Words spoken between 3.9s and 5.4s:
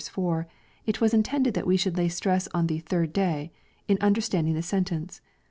understanding the sen tence.